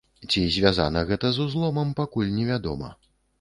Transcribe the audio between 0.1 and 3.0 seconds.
Ці звязана гэта з узломам, пакуль невядома.